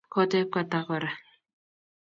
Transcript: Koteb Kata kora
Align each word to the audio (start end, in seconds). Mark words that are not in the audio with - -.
Koteb 0.13 0.47
Kata 0.53 0.79
kora 0.87 1.11